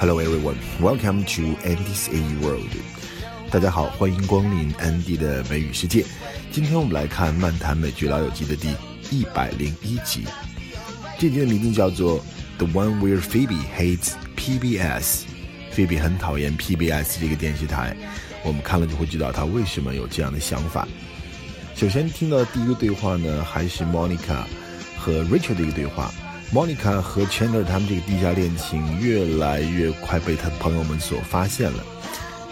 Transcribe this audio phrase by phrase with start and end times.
[0.00, 2.70] Hello everyone, welcome to Andy's A World.
[3.50, 6.06] 大家好，欢迎光临 Andy 的美语世界。
[6.50, 8.74] 今天我们来看《漫谈美剧老友记》的第
[9.10, 10.24] 一百零一集。
[11.18, 12.18] 这集的名字叫做
[12.56, 15.02] 《The One Where Phoebe Hates PBS》。
[15.70, 17.94] 菲比很讨厌 PBS 这个电视台。
[18.42, 20.88] 我们看了就会知道他为什么有这样的想法。
[21.76, 24.44] 首先听到的第一个对话呢，还是 Monica
[24.96, 26.10] 和 Rachel 的一个对话。
[26.52, 31.84] Monica 和 Chandler 他们这个地下恋情越来越快被他的朋友们所发现了。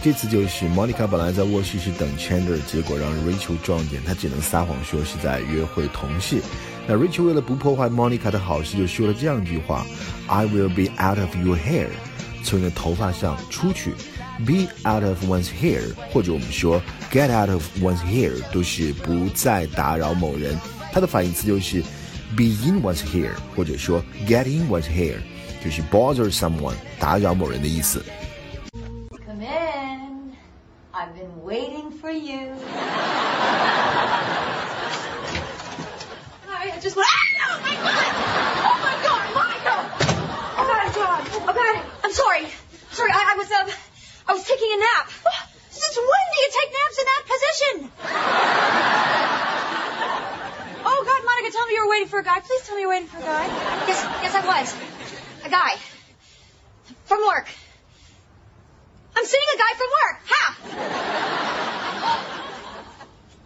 [0.00, 6.40] 这次就是 Monica 本来在卧室是等 Chandler，结果让 Rachel 撞见，他只能撒谎说是在约会同事。
[6.86, 9.84] 那 Rachel 为了不破坏 Monica 的好事，就说了这样一句话
[10.28, 11.88] ：“I will be out of your hair，
[12.44, 13.94] 从你的头发上出去。
[14.46, 16.80] ”Be out of one's hair，或者我们说
[17.10, 20.56] get out of one's hair，都是不再打扰某人。
[20.92, 21.82] 它的反义词就是。
[22.35, 25.17] be in one's hair，或者说 get in one's hair，
[25.63, 28.03] 就是 bother someone，打扰某人的意思。
[29.25, 30.33] Come in.
[30.93, 32.55] I've been waiting for you.
[52.08, 52.40] Waiting for a guy.
[52.40, 53.46] Please tell me you're waiting for a guy.
[53.86, 54.74] Yes, yes, I was.
[55.44, 55.76] A guy.
[57.04, 57.48] From work.
[59.16, 60.20] I'm seeing a guy from work.
[60.28, 60.44] Ha!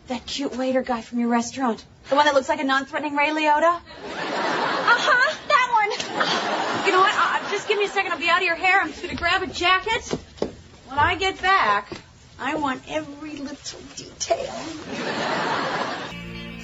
[0.09, 1.85] that cute waiter guy from your restaurant.
[2.11, 3.81] The one that looks like a non-threatening Ray Liotta?
[3.81, 5.91] Uh-huh, that one.
[6.87, 7.15] You know what?
[7.17, 8.13] Uh, just give me a second.
[8.13, 8.81] I'll be out of your hair.
[8.81, 10.05] I'm just going to grab a jacket.
[10.89, 11.91] When I get back,
[12.39, 14.53] I want every little detail.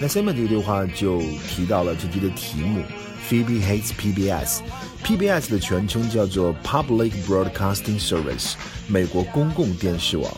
[0.01, 2.83] 那下面这个对话就提到了这集的题目
[3.29, 4.61] ：Phoebe hates PBS。
[5.05, 8.53] PBS 的全称叫做 Public Broadcasting Service，
[8.87, 10.31] 美国公共电视网。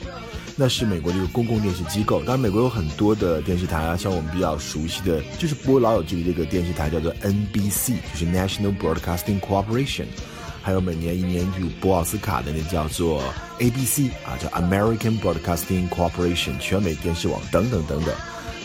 [0.56, 2.18] 那是美国这个公共电视机构。
[2.20, 10.06] 当然，美国有很多的电视台啊，像我们比较熟悉的，就是播老友记的这个电视台叫做 NBC，就是 National Broadcasting Corporation。
[10.62, 13.22] 还有每年一年一度播奥斯卡的那叫做
[13.58, 18.14] ABC 啊，叫 American Broadcasting Corporation，全美电视网等等等等。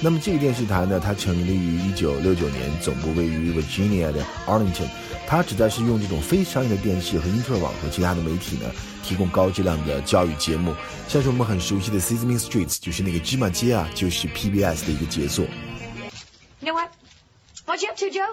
[0.01, 4.87] 那么这个电视台呢，它成立于一九六九年，总部位于 Virginia 的 Arlington。
[5.25, 8.69] 它旨在是用这种非商业的电视和因特网和其他的媒体呢，
[9.03, 10.75] 提供高质量的教育节目。
[11.07, 15.45] 像是我们很熟悉的 Sesame Street，就是那个芝麻街啊，就是 PBS 的一个杰作。
[16.59, 16.91] You know what?
[17.65, 18.31] What you up to, Joe?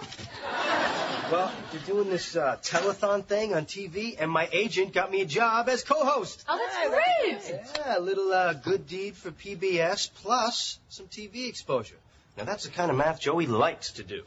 [1.31, 5.25] Well, you're doing this uh, telethon thing on TV, and my agent got me a
[5.25, 6.44] job as co-host.
[6.47, 7.60] Oh, that's great.
[7.78, 11.97] Yeah, a little uh, good deed for PBS plus some TV exposure.
[12.37, 14.25] Now that's the kind of math Joey likes to do.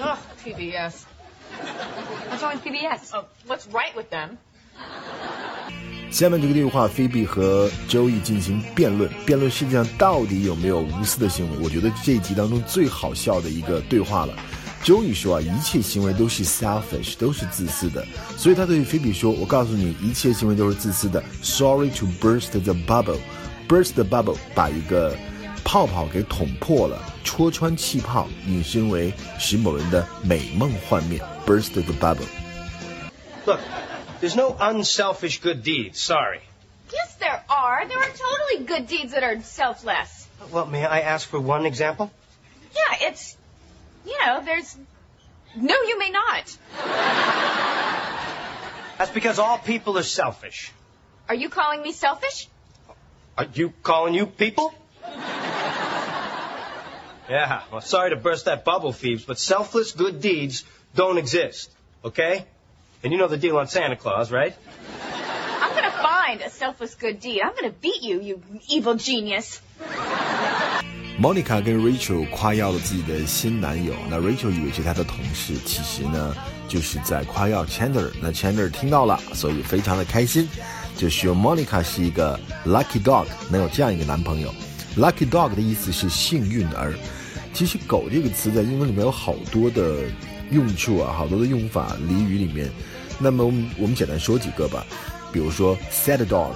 [0.00, 1.04] Oh, PBS.
[1.04, 3.10] What's wrong with PBS?
[3.12, 4.38] Oh, what's right with them?
[6.10, 11.58] 下面这个对话，菲比和周易进行辩论，辩论世界上到底有没有无私的行为。
[11.62, 14.34] 我觉得这一集当中最好笑的一个对话了。
[14.82, 18.06] 周易说啊，一切行为都是 selfish，都是自私的。
[18.36, 21.22] 所以他对菲比说：“我告诉你，一切行为都是自私的。
[21.42, 25.14] Sorry to burst the bubble，burst the bubble，把一个
[25.62, 31.20] 泡泡给捅破了，戳穿气泡，引申为使某人的美梦幻灭。
[31.46, 32.26] Burst the bubble。”
[34.20, 36.00] There's no unselfish good deeds.
[36.00, 36.40] Sorry.
[36.92, 37.86] Yes, there are.
[37.86, 40.26] There are totally good deeds that are selfless.
[40.50, 42.10] Well, may I ask for one example?
[42.74, 43.36] Yeah, it's,
[44.06, 44.76] you know, there's.
[45.56, 46.58] No, you may not.
[48.98, 50.72] That's because all people are selfish.
[51.28, 52.48] Are you calling me selfish?
[53.36, 54.74] Are you calling you people?
[57.28, 60.64] yeah, well, sorry to burst that bubble, Phoebes, but selfless good deeds
[60.94, 61.70] don't exist,
[62.04, 62.46] okay?
[63.00, 64.54] And you know the deal on Santa Claus, right?
[65.62, 67.40] I'm gonna find a selfless good deed.
[67.42, 69.60] I'm gonna beat you, you evil genius.
[71.20, 76.34] Monica 跟 Rachel 夸耀了自己的新男友，那 Rachel 以为是她的同事，其实呢
[76.68, 78.10] 就是在夸耀 Chandler。
[78.20, 80.48] 那 Chandler 听到了，所以非常的开心，
[80.96, 84.52] 就说 Monica 是一个 lucky dog，能有这样一个男朋友。
[84.96, 86.94] Lucky dog 的意思是幸运儿。
[87.54, 90.02] 其实“狗”这个词在英文里面有好多的
[90.50, 92.70] 用处啊，好多的用法，俚语里面。
[93.18, 93.44] 那么
[93.78, 94.86] 我们简单说几个吧，
[95.32, 96.52] 比如说 sad dog，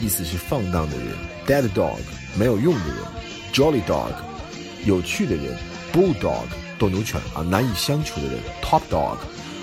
[0.00, 1.08] 意思是放荡的人
[1.46, 1.98] ；dead dog，
[2.38, 2.96] 没有用的人
[3.52, 4.12] ；jolly dog，
[4.84, 5.56] 有趣的人
[5.92, 6.44] ；bulldog，
[6.78, 9.16] 斗牛犬啊，难以相处的人；top dog，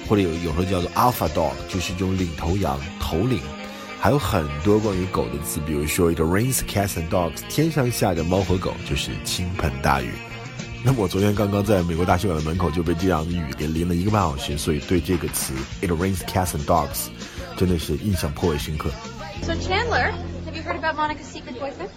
[0.07, 3.39] 或者有有时候叫做 alpha dog，就是一种领头羊、头领。
[3.99, 10.09] 还有很多关于狗的词，比如说 it rains cats and dogs，天上下着猫和狗，就是倾盆大雨。
[10.84, 15.52] 那么我昨天刚刚在美国大使馆的门口就被这样的雨给淋了一个半小时，所以对这个词
[15.82, 17.08] "It rains cats and dogs"
[17.56, 18.90] 真的是印象颇为深刻。
[19.42, 20.12] So Chandler,
[20.46, 21.90] have you heard about Monica's secret boyfriend?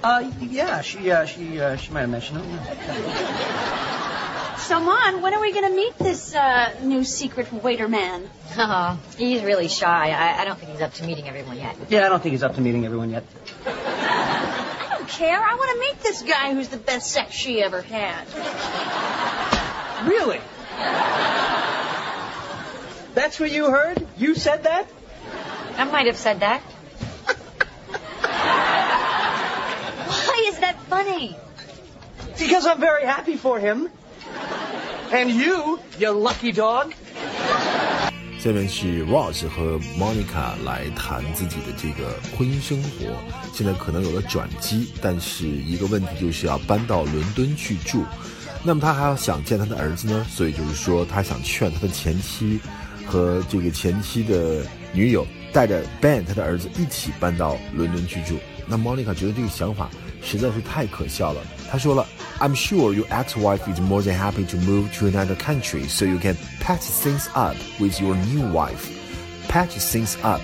[0.00, 2.44] Uh, yeah, she, uh, she, uh, she might have mentioned it.
[4.58, 8.22] So, Mon, when are we going to meet this uh, new secret waiter man?
[8.56, 10.10] Oh, he's really shy.
[10.10, 11.74] I, I don't think he's up to meeting everyone yet.
[11.88, 13.24] Yeah, I don't think he's up to meeting everyone yet.
[15.13, 15.39] I care.
[15.39, 18.25] I want to meet this guy who's the best sex she ever had.
[20.07, 20.41] Really?
[23.13, 24.05] That's what you heard?
[24.17, 24.87] You said that?
[25.77, 26.61] I might have said that.
[30.09, 31.37] Why is that funny?
[32.39, 33.89] Because I'm very happy for him.
[35.11, 36.91] And you, you lucky dog.
[38.43, 43.15] 下面是 Ross 和 Monica 来谈自己的这个婚姻生活，
[43.53, 48.03] 现在可能有了转机，但是一个问题就是要搬到伦敦去住。
[48.61, 52.59] 那么他还要想见他的儿子呢，所以就是说他想劝他的前妻
[53.05, 58.37] 和这个前妻的女友带着 Ben 他的儿子一起搬到伦敦去住。
[58.67, 59.89] 那 Monica 觉得这个想法
[60.21, 61.39] 实在是太可笑了，
[61.71, 62.05] 她说了。
[62.42, 66.36] I'm sure your ex-wife is more than happy to move to another country so you can
[66.60, 68.88] patch things up with your new wife.
[69.48, 70.40] Patch things up，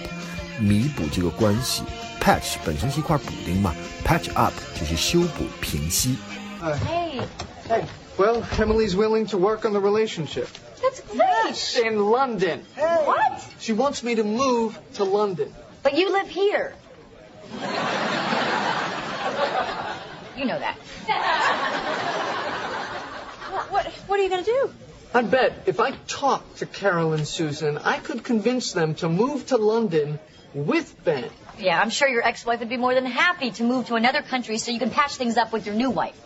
[0.61, 1.83] 弥补这个关系。
[2.21, 6.17] Patch 本身是一块补丁嘛，patch up 就是修补、平息。
[6.63, 7.21] Hey,
[7.69, 7.85] Hey,
[8.19, 10.49] well, Emily's willing to work on the relationship.
[10.83, 11.87] that's great.
[11.87, 12.61] In London.
[12.77, 13.43] What?
[13.59, 15.49] She wants me to move to London.
[15.83, 16.75] But you live here.
[20.37, 20.77] You know that.
[23.69, 24.71] What, what, what are you going to do?
[25.13, 29.47] I bet if I talked to Carol and Susan, I could convince them to move
[29.47, 30.19] to London
[30.55, 31.31] with Ben.
[31.59, 34.59] Yeah, I'm sure your ex-wife would be more than happy to move to another country
[34.59, 36.19] so you can patch things up with your new wife.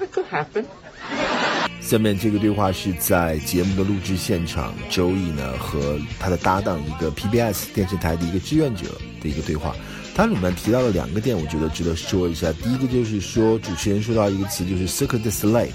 [0.00, 0.66] It could happen.
[1.80, 8.86] 下面这个对话是在节目的录制现场，周易呢和他的搭档一个 PBS 电视台的一个志愿者
[9.22, 9.74] 的一个对话。
[10.19, 12.51] 它里面提到了两个点，我觉得值得说一下。
[12.61, 15.69] 第一个就是说，主持人说到一个词，就是 Cirque du Soleil。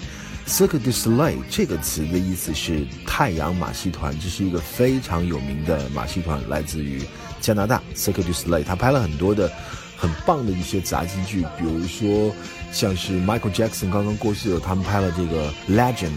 [0.47, 7.01] Cirque du Soleil 这个词的意思是太阳马戏团，这是一个非常有名的马戏团，来自于
[7.41, 7.81] 加拿大。
[7.97, 9.51] Cirque du Soleil，他拍了很多的
[9.97, 12.31] 很棒的一些杂技剧，比如说
[12.71, 16.11] 像是 Michael Jackson 刚刚过世了，他们拍了这个 Legend，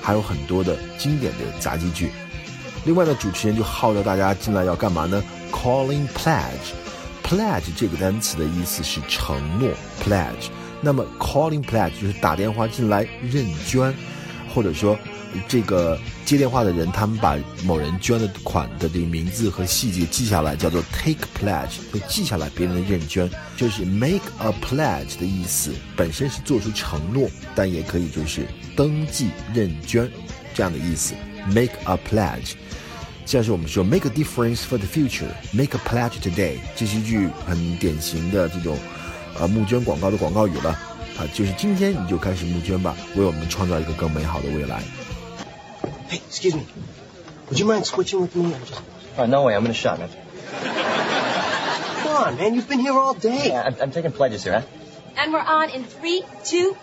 [0.00, 2.12] 还有很多的经典的杂技剧。
[2.84, 5.20] 另外呢，主持人就号召大家进来要干嘛呢
[5.50, 6.76] ？Calling pledge。
[7.32, 9.70] Pledge 这个单词的意思是承诺
[10.04, 10.50] ，pledge。
[10.82, 13.94] 那么 calling pledge 就是打电话进来认捐，
[14.54, 14.98] 或者说
[15.48, 28.46] 这个接电话的人他们把某人捐的款的这个名字和细节记下来，叫做 take pledge，就记下来别人的认捐，就是 make a pledge 的意思，本身是做出承诺，但也可以就是
[28.76, 30.06] 登记认捐
[30.52, 31.14] 这样的意思
[31.46, 32.52] ，make a pledge。
[33.25, 38.77] 像是我们说 make a difference for the future，make a pledge today，这是一句很典型的这种
[39.39, 40.69] 呃募捐广告的广告语了
[41.17, 44.81] 啊，就是今天你就开始募捐吧，为我们创造一个更美好的未来。
[46.09, 46.63] Hey, excuse me.
[47.49, 48.53] Would you mind switching with me?
[48.53, 48.81] I'm just.
[49.17, 49.55] Oh, no way.
[49.55, 50.09] I'm in a shot, man.
[52.03, 52.53] Come on, man.
[52.53, 53.49] You've been here all day.
[53.49, 54.61] Yeah, I'm, I'm taking pledges here, huh?
[55.17, 56.77] And we're on in three, two.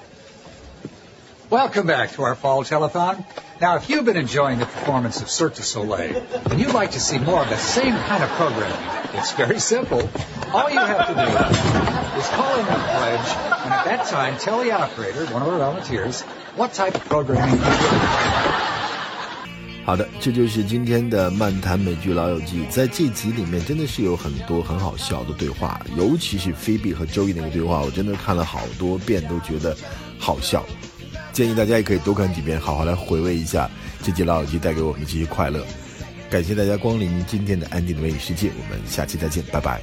[1.49, 3.25] Welcome back to our fall telethon.
[3.59, 6.99] Now, if you've been enjoying the performance of Cirque du Soleil and you'd like to
[6.99, 8.77] see more of the same kind of programming,
[9.15, 10.07] it's very simple.
[10.53, 13.29] All you have to do is call in your pledge,
[13.65, 16.21] and at that time, tell the operator, one of our volunteers,
[16.55, 17.69] what type of programming you would
[19.85, 22.59] 好的，这就是今天的漫谈美剧《老友记》。
[22.69, 29.75] 在这集里面，真的是有很多很好笑的对话，尤其是菲比和周易那个对话，我真的看了好多遍，都觉得
[30.19, 30.63] 好笑。
[31.39, 33.71] 建议大家也可以多看几遍，好好来回味一下
[34.03, 35.65] 这集《老友记》带给我们的这些快乐。
[36.29, 39.79] 感谢大家光临今天的安迪的美女世界，我们下期再见，拜拜。